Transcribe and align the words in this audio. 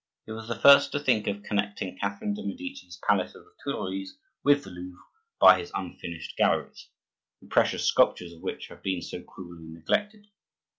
He 0.25 0.31
was 0.31 0.47
the 0.47 0.55
first 0.55 0.91
to 0.93 0.99
think 0.99 1.27
of 1.27 1.43
connecting 1.43 1.95
Catherine 1.95 2.33
de' 2.33 2.41
Medici's 2.41 2.99
palace 3.07 3.35
of 3.35 3.45
the 3.45 3.51
Tuileries 3.63 4.17
with 4.43 4.63
the 4.63 4.71
Louvre 4.71 4.97
by 5.39 5.59
his 5.59 5.71
unfinished 5.75 6.35
galleries, 6.37 6.87
the 7.39 7.45
precious 7.47 7.85
sculptures 7.85 8.33
of 8.33 8.41
which 8.41 8.69
have 8.69 8.81
been 8.81 9.03
so 9.03 9.21
cruelly 9.21 9.67
neglected. 9.67 10.25